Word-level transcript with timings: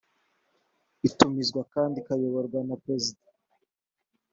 itumizwa 1.07 1.61
kandi 1.73 1.95
ikayoborwa 1.99 2.59
na 2.67 2.75
perezida 2.83 3.23